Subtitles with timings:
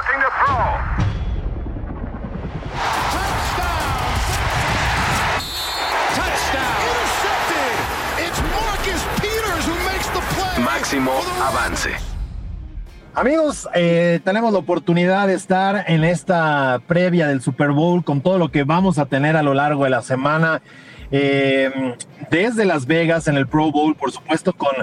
[0.00, 1.00] Looking to throw.
[10.64, 12.09] Máximo avance.
[13.20, 18.38] Amigos, eh, tenemos la oportunidad de estar en esta previa del Super Bowl con todo
[18.38, 20.62] lo que vamos a tener a lo largo de la semana.
[21.12, 21.70] Eh,
[22.30, 24.74] desde Las Vegas en el Pro Bowl, por supuesto, con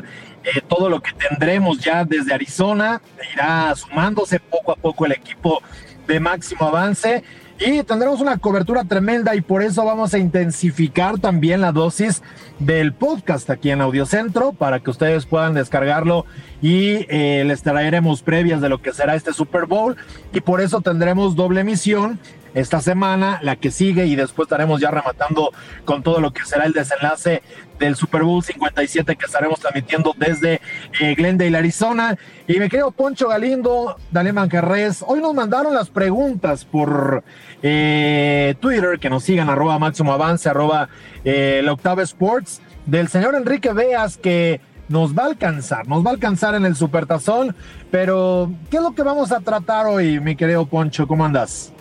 [0.43, 3.01] eh, todo lo que tendremos ya desde Arizona,
[3.33, 5.63] irá sumándose poco a poco el equipo
[6.05, 7.23] de máximo avance
[7.59, 12.21] y tendremos una cobertura tremenda y por eso vamos a intensificar también la dosis
[12.59, 16.25] del podcast aquí en Audiocentro para que ustedes puedan descargarlo
[16.61, 19.95] y eh, les traeremos previas de lo que será este Super Bowl.
[20.33, 22.19] Y por eso tendremos doble emisión
[22.57, 25.51] esta semana, la que sigue y después estaremos ya rematando
[25.85, 27.43] con todo lo que será el desenlace
[27.77, 30.59] del Super Bowl 57 que estaremos transmitiendo desde
[30.99, 32.17] eh, Glendale, Arizona.
[32.47, 37.23] Y me creo Poncho Galindo, Daniel Mancarres, hoy nos mandaron las preguntas por
[37.61, 40.89] eh, Twitter, que nos sigan arroba máximo avance, arroba
[41.23, 46.09] eh, la octava sports, del señor Enrique Veas que nos va a alcanzar, nos va
[46.09, 47.55] a alcanzar en el Supertazón,
[47.91, 51.07] pero ¿qué es lo que vamos a tratar hoy, mi querido Poncho?
[51.07, 51.71] ¿Cómo andas?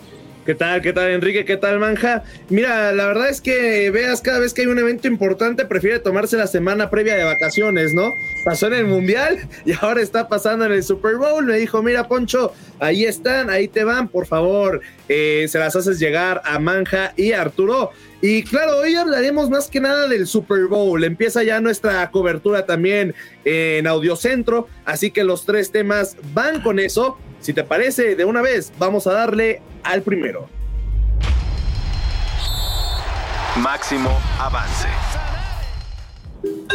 [0.47, 0.81] ¿Qué tal?
[0.81, 1.43] ¿Qué tal, Enrique?
[1.43, 2.23] ¿Qué tal, Manja?
[2.47, 6.37] Mira, la verdad es que veas cada vez que hay un evento importante, prefiere tomarse
[6.37, 8.13] la semana previa de vacaciones, ¿no?
[8.45, 11.43] Pasó en el Mundial y ahora está pasando en el Super Bowl.
[11.45, 15.99] Me dijo, mira, Poncho, ahí están, ahí te van, por favor, eh, se las haces
[15.99, 17.91] llegar a Manja y a Arturo.
[18.21, 21.03] Y claro, hoy hablaremos más que nada del Super Bowl.
[21.03, 27.17] Empieza ya nuestra cobertura también en Audiocentro, así que los tres temas van con eso.
[27.39, 30.49] Si te parece, de una vez vamos a darle al primero.
[33.57, 34.87] Máximo avance.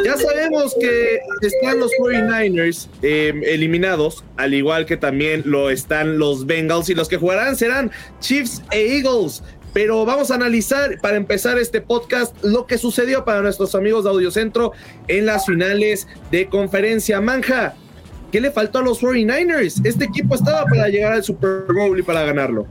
[0.05, 6.47] Ya sabemos que están los 49ers eh, eliminados, al igual que también lo están los
[6.47, 7.91] Bengals y los que jugarán serán
[8.21, 9.43] Chiefs e Eagles.
[9.73, 14.11] Pero vamos a analizar para empezar este podcast lo que sucedió para nuestros amigos de
[14.11, 14.73] Audiocentro
[15.09, 17.75] en las finales de conferencia Manja.
[18.33, 19.85] ¿Qué le faltó a los 49ers?
[19.85, 22.67] Este equipo estaba para llegar al Super Bowl y para ganarlo.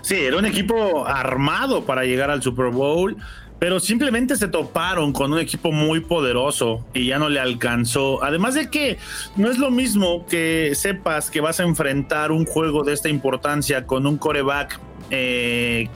[0.00, 3.14] Sí, era un equipo armado para llegar al Super Bowl,
[3.58, 8.24] pero simplemente se toparon con un equipo muy poderoso y ya no le alcanzó.
[8.24, 8.96] Además de que
[9.36, 13.86] no es lo mismo que sepas que vas a enfrentar un juego de esta importancia
[13.86, 15.90] con un coreback eh,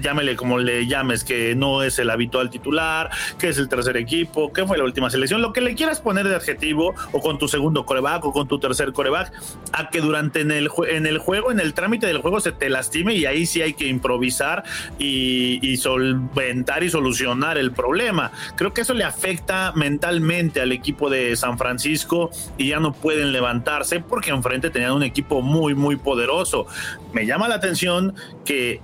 [0.00, 4.52] llámele como le llames, que no es el habitual titular, que es el tercer equipo,
[4.52, 7.48] que fue la última selección, lo que le quieras poner de adjetivo, o con tu
[7.48, 9.32] segundo coreback, o con tu tercer coreback,
[9.72, 12.68] a que durante en el, en el juego, en el trámite del juego se te
[12.68, 14.64] lastime y ahí sí hay que improvisar
[14.98, 18.32] y, y solventar y solucionar el problema.
[18.56, 23.32] Creo que eso le afecta mentalmente al equipo de San Francisco y ya no pueden
[23.32, 26.66] levantarse porque enfrente tenían un equipo muy, muy poderoso.
[27.12, 28.80] Me llama la atención que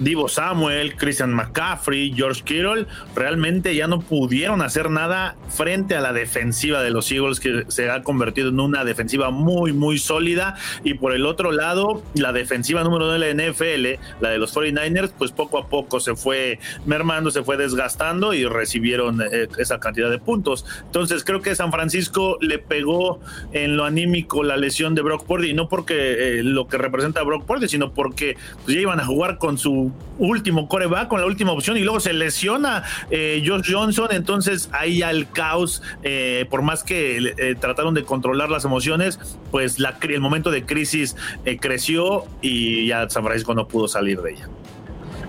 [0.00, 6.14] Divo Samuel, Christian McCaffrey, George Kittle, realmente ya no pudieron hacer nada frente a la
[6.14, 10.56] defensiva de los Eagles, que se ha convertido en una defensiva muy, muy sólida.
[10.84, 14.56] Y por el otro lado, la defensiva número uno de la NFL, la de los
[14.56, 19.80] 49ers, pues poco a poco se fue mermando, se fue desgastando y recibieron eh, esa
[19.80, 20.64] cantidad de puntos.
[20.86, 23.20] Entonces creo que San Francisco le pegó
[23.52, 27.44] en lo anímico la lesión de Brock Purdy, no porque eh, lo que representa Brock
[27.44, 31.52] Purdy, sino porque pues, ya iban a jugar con su último coreback, con la última
[31.52, 36.82] opción, y luego se lesiona eh, Josh Johnson, entonces ahí al caos, eh, por más
[36.82, 39.18] que eh, trataron de controlar las emociones,
[39.50, 44.32] pues el momento de crisis eh, creció y ya San Francisco no pudo salir de
[44.32, 44.48] ella.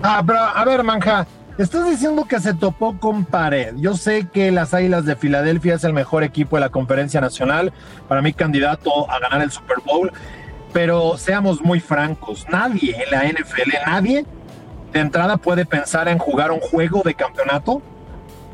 [0.02, 1.26] Ah, pero a ver, Manja,
[1.58, 3.74] estás diciendo que se topó con pared.
[3.76, 7.72] Yo sé que las Águilas de Filadelfia es el mejor equipo de la Conferencia Nacional,
[8.08, 10.12] para mí candidato a ganar el Super Bowl,
[10.72, 14.26] pero seamos muy francos, nadie en la NFL, nadie
[14.92, 17.82] de entrada puede pensar en jugar un juego de campeonato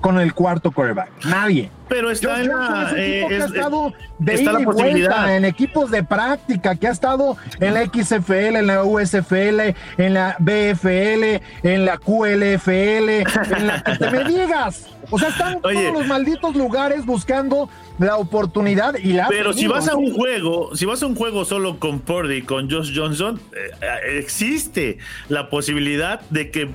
[0.01, 1.11] con el cuarto quarterback.
[1.25, 1.71] Nadie.
[1.89, 5.37] Pero está en la, eh, ha es- estado de está la posibilidad.
[5.37, 10.37] en equipos de práctica, que ha estado en la XFL, en la USFL, en la
[10.39, 13.25] BFL, en la QLFL,
[13.57, 14.87] en la que te me digas.
[15.11, 15.75] O sea, están Oye.
[15.89, 19.27] todos los malditos lugares buscando la oportunidad y la.
[19.29, 22.71] Pero si vas a un juego, si vas a un juego solo con Purdy, con
[22.71, 24.99] Josh Johnson, eh, eh, existe
[25.31, 26.71] la posibilidad de que eh,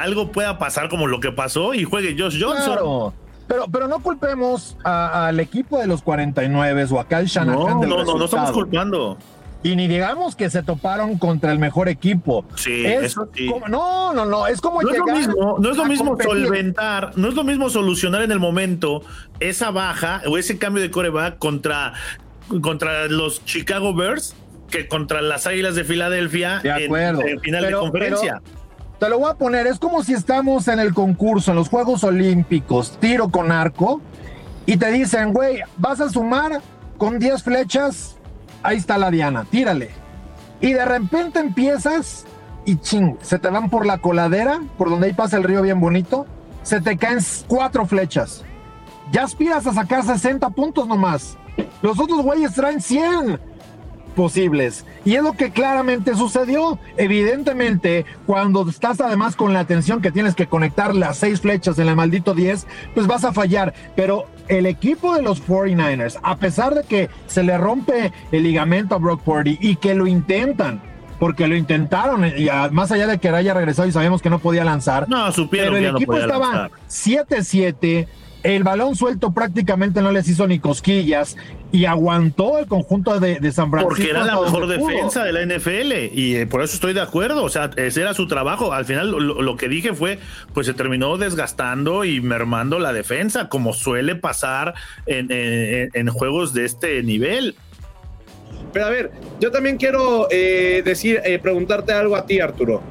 [0.00, 2.64] algo pueda pasar como lo que pasó y juegue Josh Johnson.
[2.64, 3.14] Claro.
[3.48, 7.80] Pero, pero no culpemos a- al equipo de los 49 o a Kyle Shanahan No,
[7.80, 9.16] del no, no, no estamos culpando.
[9.62, 12.44] Y ni digamos que se toparon contra el mejor equipo.
[12.54, 13.48] Sí, Es eso sí.
[13.48, 16.10] como- no, no, no, es como No es lo llegar mismo, no es lo mismo
[16.10, 16.32] competir.
[16.46, 19.02] solventar, no es lo mismo solucionar en el momento
[19.40, 21.94] esa baja o ese cambio de coreback contra,
[22.62, 24.36] contra los Chicago Bears
[24.70, 27.22] que contra las Águilas de Filadelfia De acuerdo.
[27.22, 28.42] En, en final Pero- de conferencia.
[28.98, 32.02] Te lo voy a poner, es como si estamos en el concurso, en los Juegos
[32.02, 34.00] Olímpicos, tiro con arco,
[34.66, 36.60] y te dicen, güey, vas a sumar
[36.96, 38.16] con 10 flechas,
[38.64, 39.90] ahí está la diana, tírale.
[40.60, 42.26] Y de repente empiezas
[42.64, 45.80] y ching, se te van por la coladera, por donde ahí pasa el río bien
[45.80, 46.26] bonito,
[46.64, 48.44] se te caen cuatro flechas.
[49.12, 51.38] Ya aspiras a sacar 60 puntos nomás.
[51.82, 53.40] Los otros güeyes traen 100
[54.18, 54.84] posibles.
[55.04, 56.80] Y es lo que claramente sucedió.
[56.96, 61.88] Evidentemente, cuando estás además con la atención que tienes que conectar las seis flechas en
[61.88, 63.72] el maldito 10, pues vas a fallar.
[63.94, 68.96] Pero el equipo de los 49ers, a pesar de que se le rompe el ligamento
[68.96, 70.82] a Brock Purdy y que lo intentan,
[71.20, 74.64] porque lo intentaron, y más allá de que haya regresado y sabíamos que no podía
[74.64, 76.70] lanzar, No, supieron pero el que ya no equipo podía estaba lanzar.
[76.88, 78.08] 7-7.
[78.44, 81.36] El balón suelto prácticamente no les hizo ni cosquillas
[81.72, 83.88] y aguantó el conjunto de, de San Francisco.
[83.96, 87.42] Porque era la mejor defensa de la NFL y eh, por eso estoy de acuerdo.
[87.42, 88.72] O sea, ese era su trabajo.
[88.72, 90.18] Al final lo, lo que dije fue,
[90.54, 94.74] pues se terminó desgastando y mermando la defensa, como suele pasar
[95.06, 97.56] en, en- en juegos de este nivel.
[98.72, 102.82] Pero a ver, yo también quiero eh, decir, eh, preguntarte algo a ti, Arturo.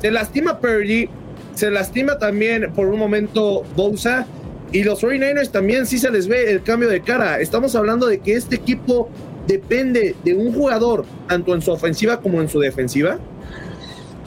[0.00, 1.08] Se lastima Purdy,
[1.54, 4.26] se lastima también por un momento Bosa,
[4.72, 7.40] y los 49ers también sí se les ve el cambio de cara.
[7.40, 9.08] Estamos hablando de que este equipo
[9.46, 13.18] depende de un jugador, tanto en su ofensiva como en su defensiva.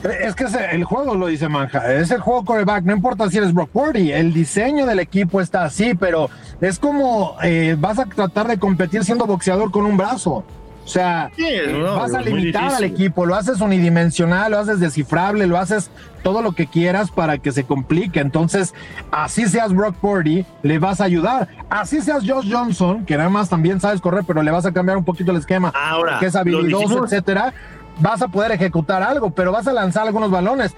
[0.02, 3.52] Es que el juego lo dice Manja, es el juego coreback, no importa si eres
[3.52, 6.30] Brock Purdy, el diseño del equipo está así, pero
[6.62, 10.42] es como eh, vas a tratar de competir siendo boxeador con un brazo.
[10.90, 14.80] O sea, Sí, es, no, vas a limitar al equipo, lo haces unidimensional, lo haces
[14.80, 15.88] descifrable, lo haces
[16.24, 18.18] todo lo que quieras para que se complique.
[18.18, 18.74] Entonces,
[19.12, 21.46] así seas Brock Purdy, le vas a ayudar.
[21.68, 24.96] Así seas Josh Johnson, que nada más también sabes correr, pero le vas a cambiar
[24.96, 27.54] un poquito el esquema, Ahora, que es habilidoso, etcétera.
[28.00, 30.74] Vas a poder ejecutar algo, pero vas a lanzar algunos balones.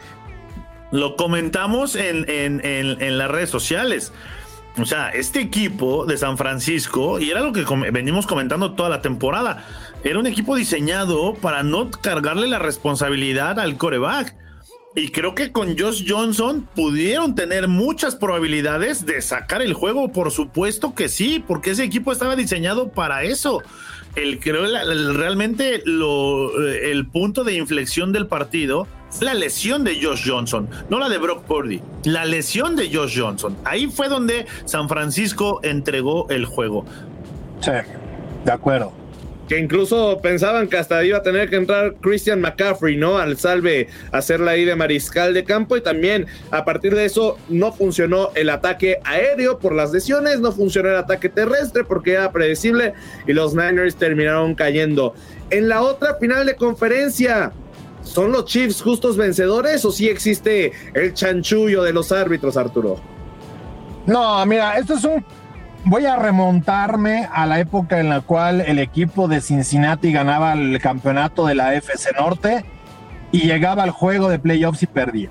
[0.90, 4.12] Lo comentamos en, en, en, en las redes sociales.
[4.80, 9.02] O sea, este equipo de San Francisco, y era lo que venimos comentando toda la
[9.02, 9.64] temporada,
[10.04, 14.34] era un equipo diseñado para no cargarle la responsabilidad al coreback.
[14.94, 20.30] Y creo que con Josh Johnson pudieron tener muchas probabilidades de sacar el juego, por
[20.30, 23.62] supuesto que sí, porque ese equipo estaba diseñado para eso.
[24.16, 24.66] El, creo
[25.14, 28.86] realmente lo, eh, el punto de inflexión del partido
[29.20, 33.56] la lesión de Josh Johnson, no la de Brock Purdy, la lesión de Josh Johnson.
[33.64, 36.84] Ahí fue donde San Francisco entregó el juego.
[37.60, 37.72] Sí,
[38.44, 39.01] de acuerdo.
[39.52, 43.18] Que incluso pensaban que hasta iba a tener que entrar Christian McCaffrey, ¿no?
[43.18, 45.76] Al salve, hacerla ahí de mariscal de campo.
[45.76, 50.52] Y también a partir de eso no funcionó el ataque aéreo por las lesiones, no
[50.52, 52.94] funcionó el ataque terrestre porque era predecible
[53.26, 55.12] y los Niners terminaron cayendo.
[55.50, 57.52] En la otra final de conferencia,
[58.04, 63.02] ¿son los Chiefs justos vencedores o sí existe el chanchullo de los árbitros, Arturo?
[64.06, 65.22] No, mira, esto es un.
[65.84, 70.78] Voy a remontarme a la época en la cual el equipo de Cincinnati ganaba el
[70.80, 72.64] campeonato de la FC Norte
[73.32, 75.28] y llegaba al juego de playoffs y perdía.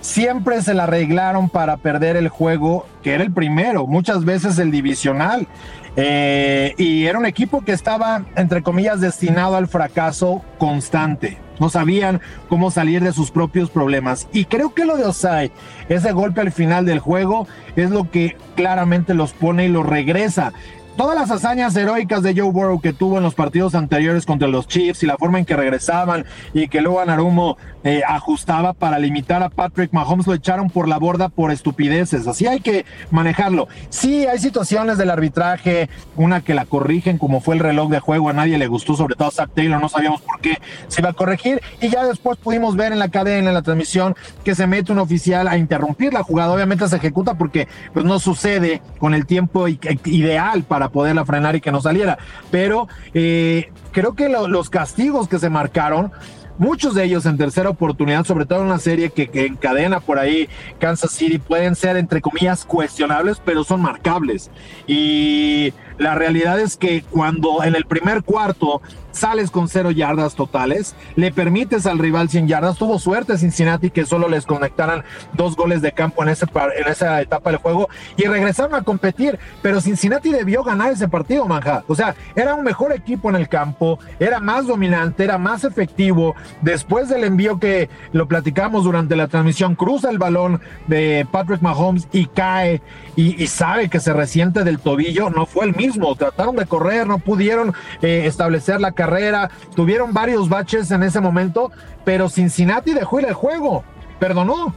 [0.00, 4.72] Siempre se la arreglaron para perder el juego, que era el primero, muchas veces el
[4.72, 5.46] divisional.
[5.96, 11.38] Eh, y era un equipo que estaba, entre comillas, destinado al fracaso constante.
[11.60, 14.26] No sabían cómo salir de sus propios problemas.
[14.32, 15.52] Y creo que lo de Osai,
[15.88, 17.46] ese golpe al final del juego,
[17.76, 20.52] es lo que claramente los pone y los regresa.
[20.96, 24.68] Todas las hazañas heroicas de Joe Burrow que tuvo en los partidos anteriores contra los
[24.68, 29.42] Chiefs y la forma en que regresaban y que luego Anarumo eh, ajustaba para limitar
[29.42, 32.26] a Patrick Mahomes lo echaron por la borda por estupideces.
[32.26, 33.68] Así hay que manejarlo.
[33.88, 38.28] Sí, hay situaciones del arbitraje, una que la corrigen como fue el reloj de juego,
[38.28, 40.58] a nadie le gustó, sobre todo a Zach Taylor, no sabíamos por qué
[40.88, 44.14] se iba a corregir y ya después pudimos ver en la cadena, en la transmisión,
[44.44, 46.52] que se mete un oficial a interrumpir la jugada.
[46.52, 51.60] Obviamente se ejecuta porque pues no sucede con el tiempo ideal para poderla frenar y
[51.60, 52.18] que no saliera.
[52.50, 56.12] Pero eh, creo que lo- los castigos que se marcaron
[56.58, 60.18] muchos de ellos en tercera oportunidad, sobre todo en una serie que, que encadena por
[60.18, 60.48] ahí
[60.78, 64.50] Kansas City, pueden ser entre comillas cuestionables, pero son marcables.
[64.86, 68.80] Y la realidad es que cuando en el primer cuarto
[69.12, 74.04] sales con cero yardas totales, le permites al rival 100 yardas, tuvo suerte Cincinnati que
[74.04, 76.46] solo les conectaran dos goles de campo en, ese,
[76.76, 81.46] en esa etapa del juego y regresaron a competir, pero Cincinnati debió ganar ese partido,
[81.46, 81.84] manja.
[81.86, 86.34] O sea, era un mejor equipo en el campo, era más dominante, era más efectivo.
[86.62, 92.08] Después del envío que lo platicamos durante la transmisión, cruza el balón de Patrick Mahomes
[92.12, 92.80] y cae
[93.16, 95.81] y, y sabe que se resiente del tobillo, no fue el mismo,
[96.16, 101.70] trataron de correr, no pudieron eh, establecer la carrera, tuvieron varios baches en ese momento,
[102.04, 103.84] pero Cincinnati dejó ir el juego,
[104.18, 104.74] perdonó.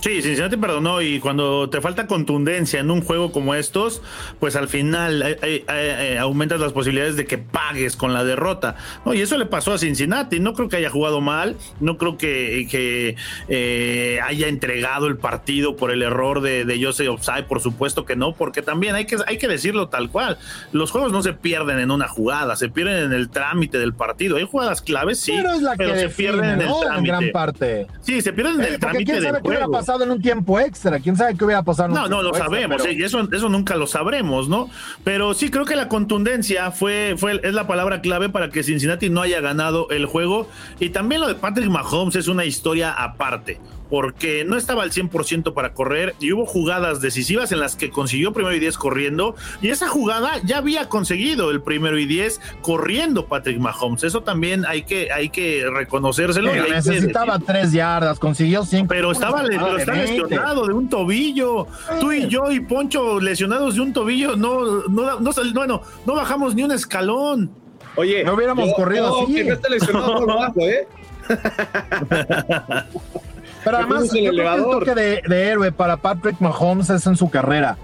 [0.00, 4.02] Sí, Cincinnati perdonó y cuando te falta contundencia en un juego como estos,
[4.38, 8.76] pues al final eh, eh, aumentas las posibilidades de que pagues con la derrota.
[9.04, 10.38] No, y eso le pasó a Cincinnati.
[10.38, 13.16] No creo que haya jugado mal, no creo que, que
[13.48, 18.16] eh, haya entregado el partido por el error de, de Jose Offside, por supuesto que
[18.16, 20.38] no, porque también hay que, hay que decirlo tal cual.
[20.72, 24.36] Los juegos no se pierden en una jugada, se pierden en el trámite del partido.
[24.36, 25.34] Hay jugadas claves, sí,
[25.76, 26.96] pero, se pierden en el trámite.
[26.96, 27.86] En gran parte.
[28.02, 31.00] Sí, se pierden en el trámite del juego en un tiempo extra.
[31.00, 31.88] ¿Quién sabe qué hubiera pasado?
[31.88, 32.84] no, no lo sabemos.
[32.84, 34.68] eso, eso nunca lo sabremos, ¿no?
[35.04, 39.08] Pero sí creo que la contundencia fue, fue, es la palabra clave para que Cincinnati
[39.10, 40.48] no haya ganado el juego.
[40.80, 45.52] Y también lo de Patrick Mahomes es una historia aparte porque no estaba al 100%
[45.54, 49.68] para correr y hubo jugadas decisivas en las que consiguió primero y 10 corriendo y
[49.68, 54.04] esa jugada ya había conseguido el primero y 10 corriendo Patrick Mahomes.
[54.04, 56.52] Eso también hay que, hay que reconocérselo.
[56.68, 58.88] necesitaba tres yardas, consiguió cinco.
[58.88, 61.66] Pero estaba, lesionado de un tobillo.
[62.00, 66.54] Tú y yo y Poncho lesionados de un tobillo, no, no, no, bueno, no bajamos
[66.54, 67.50] ni un escalón.
[67.96, 69.34] Oye, no hubiéramos corrido así.
[69.34, 70.86] Que no lesionado bajo, ¿eh?
[73.66, 77.76] Pero además, el toque de, héroe para Patrick Mahomes es en su carrera.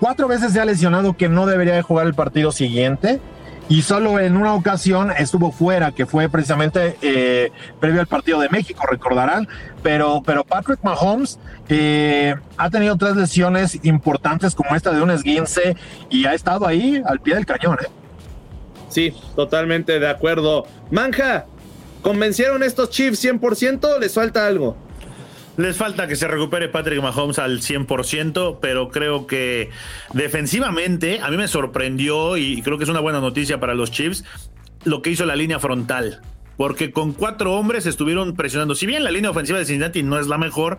[0.00, 3.20] Cuatro veces se ha lesionado que no debería de jugar el partido siguiente
[3.68, 8.48] y solo en una ocasión estuvo fuera, que fue precisamente eh, previo al partido de
[8.48, 9.46] México, recordarán.
[9.84, 15.76] Pero, pero Patrick Mahomes eh, ha tenido tres lesiones importantes como esta de un esguince
[16.08, 17.78] y ha estado ahí al pie del cañón.
[17.80, 17.86] ¿eh?
[18.88, 20.66] Sí, totalmente de acuerdo.
[20.90, 21.46] Manja,
[22.02, 24.00] ¿convencieron estos Chiefs 100%?
[24.00, 24.89] ¿Les falta algo?
[25.60, 29.68] Les falta que se recupere Patrick Mahomes al 100%, pero creo que
[30.14, 34.24] defensivamente a mí me sorprendió y creo que es una buena noticia para los Chiefs
[34.84, 36.22] lo que hizo la línea frontal
[36.60, 38.74] porque con cuatro hombres estuvieron presionando.
[38.74, 40.76] Si bien la línea ofensiva de Cincinnati no es la mejor,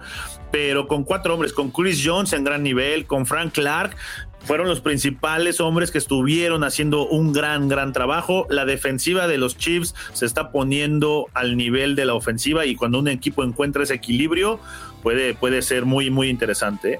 [0.51, 3.95] pero con cuatro hombres, con Chris Jones en gran nivel, con Frank Clark,
[4.41, 8.45] fueron los principales hombres que estuvieron haciendo un gran, gran trabajo.
[8.51, 12.99] La defensiva de los Chiefs se está poniendo al nivel de la ofensiva y cuando
[12.99, 14.59] un equipo encuentra ese equilibrio
[15.01, 16.99] puede, puede ser muy, muy interesante.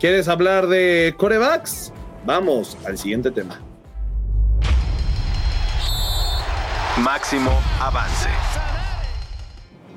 [0.00, 1.92] ¿Quieres hablar de corebacks?
[2.24, 3.60] Vamos al siguiente tema.
[7.04, 8.30] Máximo avance.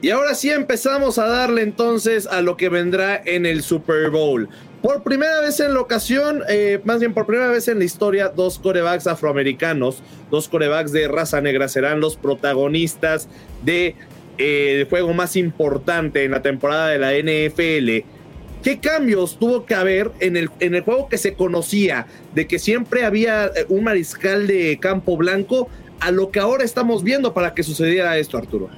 [0.01, 4.49] Y ahora sí empezamos a darle entonces a lo que vendrá en el Super Bowl.
[4.81, 8.27] Por primera vez en la ocasión, eh, más bien por primera vez en la historia,
[8.27, 13.29] dos corebacks afroamericanos, dos corebacks de raza negra serán los protagonistas
[13.63, 13.95] del de,
[14.81, 18.05] eh, juego más importante en la temporada de la NFL.
[18.61, 22.59] ¿Qué cambios tuvo que haber en el, en el juego que se conocía de que
[22.59, 27.53] siempre había eh, un mariscal de campo blanco a lo que ahora estamos viendo para
[27.53, 28.69] que sucediera esto, Arturo?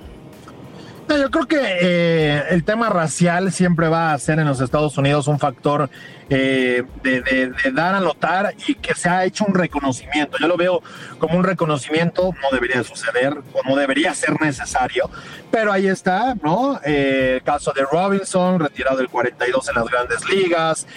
[1.17, 5.27] yo creo que eh, el tema racial siempre va a ser en los Estados Unidos
[5.27, 5.89] un factor
[6.29, 10.37] eh, de, dar a notar y que se ha hecho un reconocimiento.
[10.39, 10.81] Yo lo veo
[11.19, 15.09] como un reconocimiento, no debería suceder o no debería ser necesario,
[15.51, 16.79] pero ahí está, ¿no?
[16.85, 20.87] Eh, el caso de Robinson, retirado del 42 en las grandes ligas.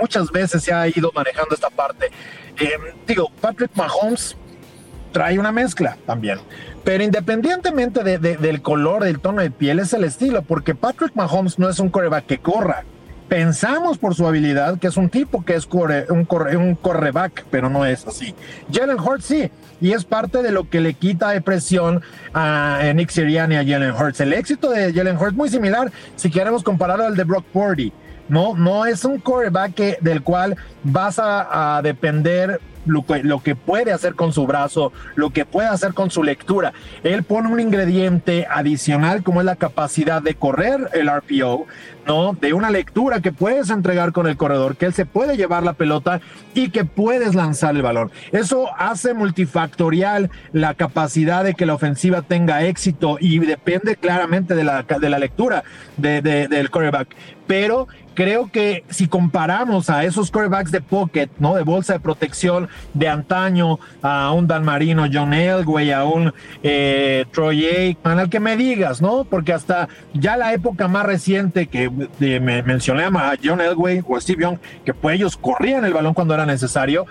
[0.00, 2.10] muchas veces se ha ido manejando esta parte.
[3.06, 4.36] digo, Patrick Mahomes
[5.16, 6.38] trae una mezcla también.
[6.84, 11.70] Pero independientemente del color, del tono de piel, es el estilo, porque Patrick Mahomes no
[11.70, 12.84] es un coreback que corra.
[13.26, 17.86] Pensamos por su habilidad que es un tipo que es un, un correback, pero no
[17.86, 18.34] es así.
[18.70, 22.02] Jalen Hurts sí, y es parte de lo que le quita presión
[22.34, 24.20] a Nick Sirianni y a Jalen Hurts.
[24.20, 27.90] El éxito de Jalen Hurts muy similar, si queremos compararlo al de Brock Purdy.
[28.28, 33.04] No, no es un coreback del cual vas a depender lo
[33.42, 36.72] que, puede hacer con su brazo, lo que puede hacer con su lectura.
[37.02, 41.66] Él pone un ingrediente adicional como es la capacidad de correr el RPO,
[42.06, 42.32] ¿no?
[42.34, 45.72] De una lectura que puedes entregar con el corredor, que él se puede llevar la
[45.72, 46.20] pelota
[46.54, 48.10] y que puedes lanzar el balón.
[48.32, 54.64] Eso hace multifactorial la capacidad de que la ofensiva tenga éxito y depende claramente de
[54.64, 55.64] la, de la lectura
[55.96, 57.08] de, del quarterback.
[57.46, 61.54] Pero creo que si comparamos a esos quarterbacks de pocket, ¿no?
[61.54, 66.32] De bolsa de protección de antaño, a un Dan Marino, John Elway, a un
[66.64, 69.24] eh, Troy Aikman, al que me digas, ¿no?
[69.24, 74.42] Porque hasta ya la época más reciente que me mencioné a John Elway o Steve
[74.42, 77.06] Young, que pues ellos corrían el balón cuando era necesario,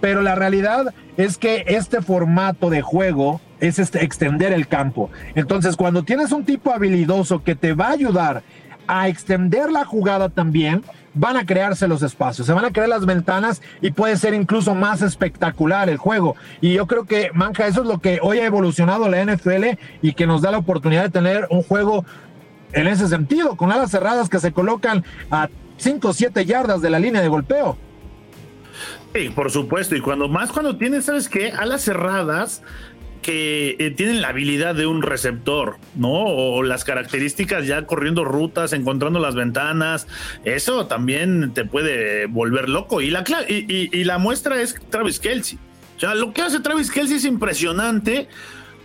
[0.00, 5.10] pero la realidad es que este formato de juego es este, extender el campo.
[5.34, 8.42] Entonces, cuando tienes un tipo habilidoso que te va a ayudar
[8.92, 10.82] a extender la jugada también,
[11.14, 14.74] van a crearse los espacios, se van a crear las ventanas y puede ser incluso
[14.74, 16.34] más espectacular el juego.
[16.60, 20.14] Y yo creo que, Manja, eso es lo que hoy ha evolucionado la NFL y
[20.14, 22.04] que nos da la oportunidad de tener un juego
[22.72, 26.90] en ese sentido, con alas cerradas que se colocan a 5 o 7 yardas de
[26.90, 27.76] la línea de golpeo.
[29.14, 31.52] Sí, por supuesto, y cuando más cuando tienes, ¿sabes qué?
[31.52, 32.62] Alas cerradas
[33.22, 36.24] que eh, tienen la habilidad de un receptor, ¿no?
[36.24, 40.06] O las características ya corriendo rutas, encontrando las ventanas,
[40.44, 43.00] eso también te puede volver loco.
[43.00, 45.58] Y la, y, y, la muestra es Travis Kelsey.
[45.96, 48.28] O sea, lo que hace Travis Kelsey es impresionante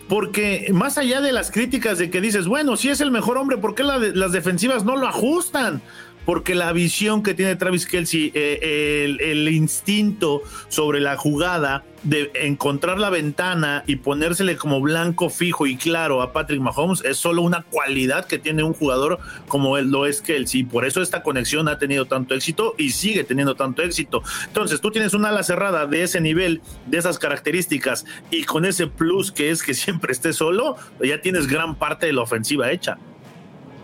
[0.08, 3.58] porque más allá de las críticas de que dices, bueno, si es el mejor hombre,
[3.58, 5.82] ¿por qué las defensivas no lo ajustan?
[6.26, 13.00] Porque la visión que tiene Travis Kelsey, eh, el, instinto sobre la jugada de encontrar
[13.00, 17.64] la ventana y ponérsele como blanco fijo y claro a Patrick Mahomes es solo una
[17.64, 20.64] cualidad que tiene un jugador como él lo es Kelsey.
[20.64, 24.24] Por eso esta conexión ha tenido tanto éxito y sigue teniendo tanto éxito.
[24.48, 28.88] Entonces tú tienes una ala cerrada de ese nivel, de esas características y con ese
[28.88, 32.98] plus que es que siempre esté solo, ya tienes gran parte de la ofensiva hecha.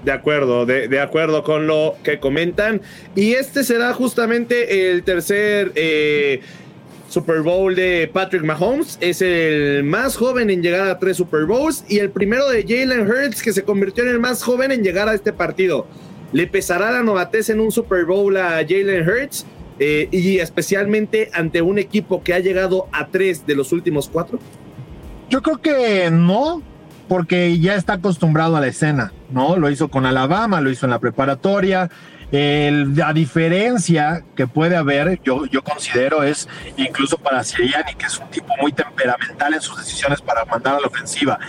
[0.03, 2.81] De acuerdo, de, acuerdo con lo que comentan.
[3.15, 6.41] Y este será justamente el tercer eh,
[7.07, 8.97] Super Bowl de Patrick Mahomes.
[8.99, 11.85] Es el más joven en llegar a tres Super Bowls.
[11.87, 15.07] Y el primero de Jalen Hurts, que se convirtió en el más joven en llegar
[15.07, 15.85] a este partido.
[16.33, 19.45] ¿Le pesará la novatez en un Super Bowl a Jalen Hurts?
[19.83, 24.39] Eh, y especialmente ante un equipo que ha llegado a tres de los últimos cuatro.
[25.29, 26.61] Yo creo que no,
[27.07, 29.55] porque ya está acostumbrado a la escena, ¿no?
[29.57, 31.89] Lo hizo con Alabama, lo hizo en la preparatoria.
[32.31, 36.47] la diferencia que puede haber, yo, yo considero, es
[36.77, 40.79] incluso para Siriani, que es un tipo muy temperamental en sus decisiones para mandar a
[40.79, 41.39] la ofensiva.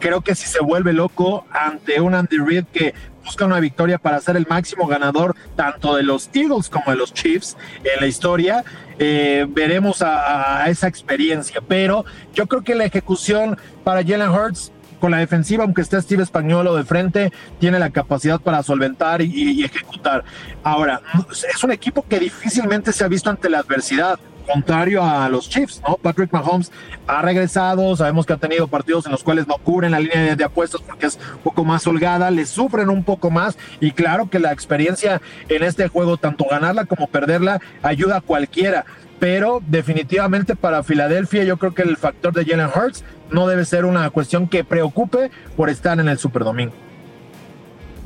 [0.00, 4.20] Creo que si se vuelve loco ante un Andy Reid que busca una victoria para
[4.20, 8.64] ser el máximo ganador tanto de los Eagles como de los Chiefs en la historia,
[8.98, 11.60] eh, veremos a, a, esa experiencia.
[11.66, 12.04] Pero
[12.34, 14.72] yo creo que la ejecución para Jalen Hurts
[15.04, 19.62] con la defensiva, aunque esté Steve Españolo de frente, tiene la capacidad para solventar y,
[19.62, 20.24] ejecutar.
[20.62, 24.18] Ahora, es un equipo que difícilmente se ha visto ante la adversidad
[24.50, 25.98] contrario a los Chiefs, ¿no?
[25.98, 26.72] Patrick Mahomes
[27.06, 30.44] ha regresado, sabemos que ha tenido partidos en los cuales no cubren la línea de,
[30.44, 34.38] apuestas porque es un poco más holgada, le sufren un poco más y claro que
[34.38, 38.86] la experiencia en este juego, tanto ganarla como perderla, ayuda a cualquiera
[39.18, 43.84] pero definitivamente para Filadelfia yo creo que el factor de Jalen Hurts no debe ser
[43.84, 46.72] una cuestión que preocupe por estar en el Super Domingo.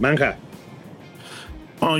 [0.01, 0.37] Manja.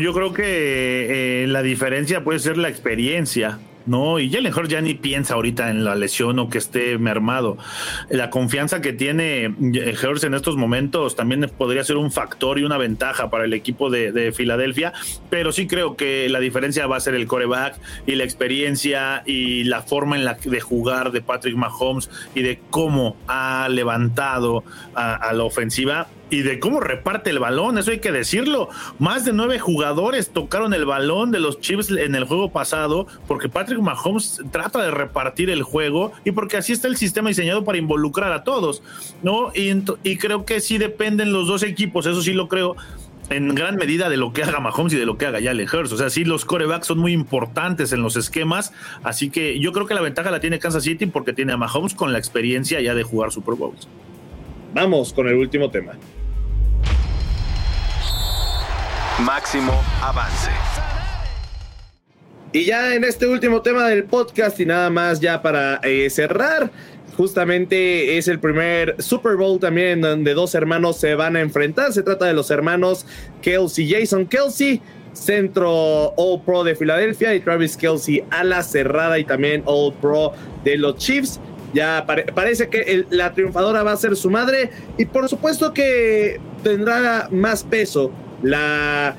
[0.01, 3.59] yo creo que eh, la diferencia puede ser la experiencia.
[3.89, 4.19] ¿No?
[4.19, 7.59] Y Jalen Hurts ya ni piensa ahorita en la lesión o que esté mermado.
[8.11, 12.79] La confianza que tiene Hurts en estos momentos también podría ser un factor y una
[12.79, 14.93] ventaja para el equipo de, Filadelfia,
[15.31, 19.65] pero sí creo que la diferencia va a ser el coreback y la experiencia y
[19.65, 25.33] la forma en la de jugar de Patrick Mahomes y de cómo ha levantado a
[25.33, 28.69] la ofensiva y de cómo reparte el balón, eso hay que decirlo.
[28.99, 33.49] Más de nueve jugadores tocaron el balón de los Chiefs en el juego pasado porque
[33.49, 37.79] Patrick Mahomes trata de repartir el juego y porque así está el sistema diseñado para
[37.79, 38.83] involucrar a todos,
[39.23, 39.53] ¿no?
[39.55, 42.77] Y, creo que sí dependen los dos equipos, eso sí lo creo
[43.31, 45.93] en gran medida de lo que haga Mahomes y de lo que haga Jalen Hurts.
[45.93, 48.73] O sea, sí, los corebacks son muy importantes en los esquemas.
[49.03, 51.95] Así que yo creo que la ventaja la tiene Kansas City porque tiene a Mahomes
[51.95, 53.87] con la experiencia ya de jugar Super Bowls.
[54.75, 55.93] Vamos con el último tema.
[59.25, 60.51] Máximo avance.
[62.53, 66.71] Y ya en este último tema del podcast y nada más ya para eh, cerrar,
[67.17, 71.93] justamente es el primer Super Bowl también donde dos hermanos se van a enfrentar.
[71.93, 73.07] Se trata de los hermanos
[73.43, 74.81] Kelsey, Jason Kelsey,
[75.15, 80.79] centro All Pro de Filadelfia y Travis Kelsey, ala cerrada y también All Pro de
[80.79, 81.41] los Chiefs.
[81.75, 87.29] Ya parece que la triunfadora va a ser su madre y por supuesto que tendrá
[87.33, 89.17] más peso la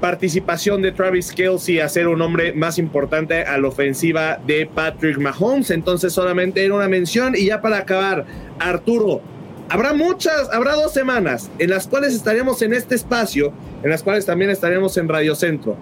[0.00, 5.18] participación de Travis Kelsey a ser un hombre más importante a la ofensiva de Patrick
[5.18, 5.70] Mahomes.
[5.70, 8.26] Entonces solamente era una mención y ya para acabar,
[8.58, 9.22] Arturo,
[9.70, 14.26] habrá muchas, habrá dos semanas en las cuales estaremos en este espacio, en las cuales
[14.26, 15.76] también estaremos en Radio Centro.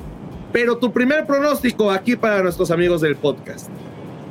[0.53, 3.69] Pero tu primer pronóstico aquí para nuestros amigos del podcast.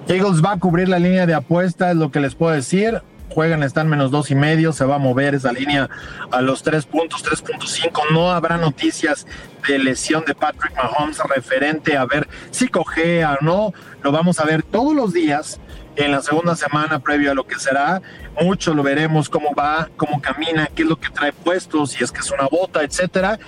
[0.07, 3.63] Eagles va a cubrir la línea de apuesta, es lo que les puedo decir juegan,
[3.63, 5.89] están menos dos y medio, se va a mover esa línea
[6.31, 8.11] a los tres puntos, 3.5.
[8.11, 9.25] No habrá noticias
[9.67, 13.73] de lesión de Patrick Mahomes referente a ver si cogea o no.
[14.03, 15.59] Lo vamos a ver todos los días
[15.95, 18.01] en la segunda semana previo a lo que será.
[18.41, 22.11] Mucho lo veremos cómo va, cómo camina, qué es lo que trae puesto, si es
[22.11, 23.39] que es una bota, etcétera.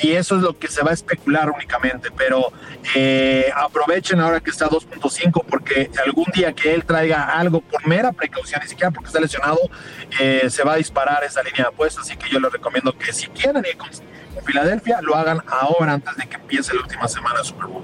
[0.00, 2.52] Y eso es lo que se va a especular únicamente, pero
[2.94, 8.12] eh, aprovechen ahora que está 2.5 porque algún día que él traiga algo por mera
[8.12, 9.58] precaución, ni siquiera porque está lesionado,
[10.20, 13.12] eh, se va a disparar esa línea de apuestas, así que yo les recomiendo que
[13.12, 13.90] si quieren ir con,
[14.44, 17.82] Filadelfia, lo hagan ahora antes de que empiece la última semana de Super Bowl.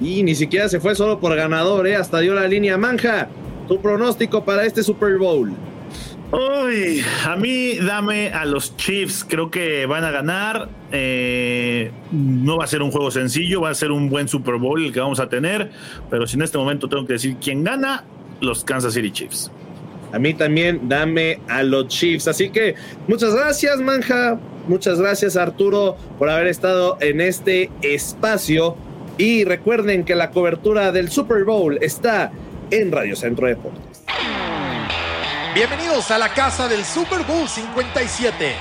[0.00, 1.96] Y ni siquiera se fue solo por ganador, ¿eh?
[1.96, 3.28] hasta dio la línea manja.
[3.66, 5.56] Tu pronóstico para este Super Bowl.
[6.32, 10.68] Uy, a mí dame a los Chiefs, creo que van a ganar.
[10.90, 14.84] Eh, no va a ser un juego sencillo, va a ser un buen Super Bowl
[14.84, 15.70] el que vamos a tener,
[16.10, 18.04] pero si en este momento tengo que decir quién gana,
[18.40, 19.50] los Kansas City Chiefs.
[20.12, 22.28] A mí también dame a los Chiefs.
[22.28, 22.74] Así que
[23.06, 24.38] muchas gracias, Manja.
[24.68, 28.76] Muchas gracias, Arturo, por haber estado en este espacio.
[29.18, 32.32] Y recuerden que la cobertura del Super Bowl está
[32.70, 33.95] en Radio Centro Deportes.
[35.56, 38.56] Bienvenidos a la casa del Super Bowl 57.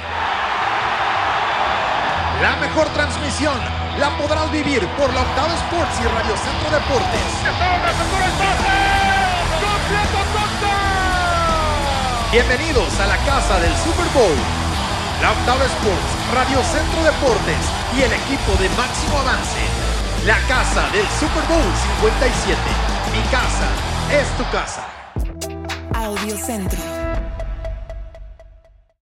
[2.42, 3.60] La mejor transmisión
[4.00, 7.20] la podrás vivir por la Octava Sports y Radio Centro Deportes.
[12.32, 14.38] Bienvenidos a la casa del Super Bowl.
[15.22, 17.60] La Octava Sports, Radio Centro Deportes
[17.98, 19.60] y el equipo de máximo avance.
[20.26, 21.74] La casa del Super Bowl
[22.08, 22.58] 57.
[23.12, 23.68] Mi casa
[24.18, 24.95] es tu casa.
[26.06, 26.95] Audio Centro.